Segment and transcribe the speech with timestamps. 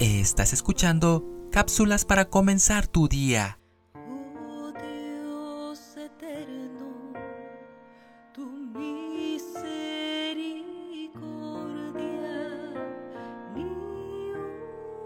[0.00, 3.60] Estás escuchando cápsulas para comenzar tu día.
[3.94, 7.12] Oh Dios eterno,
[8.32, 9.54] tu misericordia
[13.54, 13.62] ni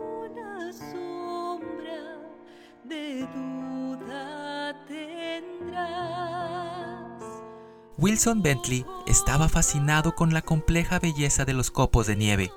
[0.00, 2.18] una sombra
[2.84, 5.82] de duda tendrás.
[7.98, 12.50] Wilson Bentley estaba fascinado con la compleja belleza de los copos de nieve.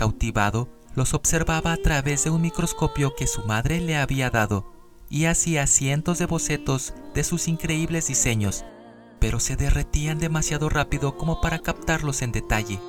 [0.00, 4.72] Cautivado, los observaba a través de un microscopio que su madre le había dado
[5.10, 8.64] y hacía cientos de bocetos de sus increíbles diseños,
[9.18, 12.80] pero se derretían demasiado rápido como para captarlos en detalle.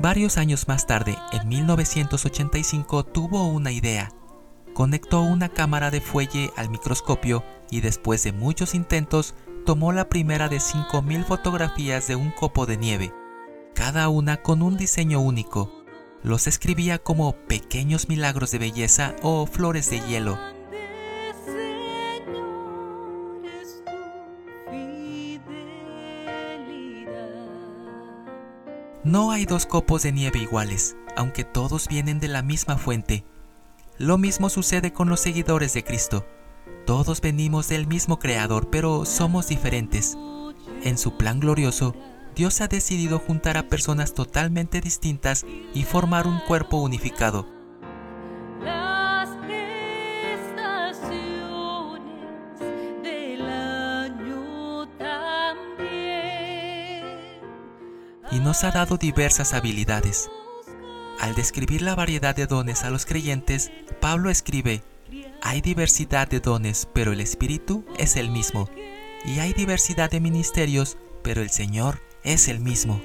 [0.00, 4.12] Varios años más tarde, en 1985, tuvo una idea.
[4.72, 9.34] Conectó una cámara de fuelle al microscopio y después de muchos intentos,
[9.66, 13.12] tomó la primera de 5.000 fotografías de un copo de nieve,
[13.74, 15.84] cada una con un diseño único.
[16.22, 20.38] Los escribía como pequeños milagros de belleza o flores de hielo.
[29.02, 33.24] No hay dos copos de nieve iguales, aunque todos vienen de la misma fuente.
[33.98, 36.24] Lo mismo sucede con los seguidores de Cristo.
[36.86, 40.16] Todos venimos del mismo Creador, pero somos diferentes.
[40.84, 41.96] En su plan glorioso,
[42.36, 47.48] Dios ha decidido juntar a personas totalmente distintas y formar un cuerpo unificado.
[58.30, 60.30] Y nos ha dado diversas habilidades.
[61.18, 64.84] Al describir la variedad de dones a los creyentes, Pablo escribe,
[65.42, 68.68] hay diversidad de dones, pero el Espíritu es el mismo.
[69.24, 73.00] Y hay diversidad de ministerios, pero el Señor es el mismo.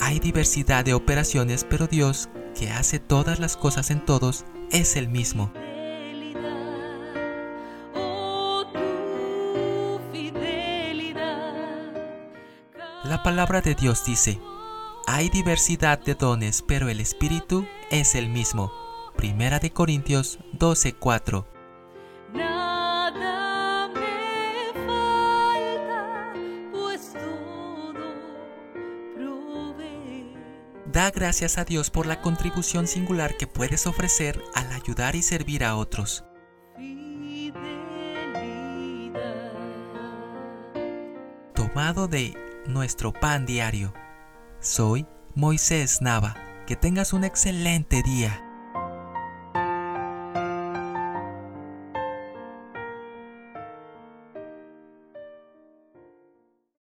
[0.00, 2.28] Hay diversidad de operaciones, pero Dios,
[2.58, 5.52] que hace todas las cosas en todos, es el mismo.
[13.04, 14.40] La palabra de Dios dice,
[15.06, 18.83] hay diversidad de dones, pero el Espíritu es el mismo.
[19.16, 21.46] Primera de Corintios 12:4.
[22.32, 26.32] Nada me falta,
[26.72, 28.04] pues todo.
[30.92, 35.64] Da gracias a Dios por la contribución singular que puedes ofrecer al ayudar y servir
[35.64, 36.24] a otros.
[41.54, 42.36] Tomado de
[42.66, 43.94] nuestro pan diario.
[44.60, 46.36] Soy Moisés Nava.
[46.66, 48.43] Que tengas un excelente día.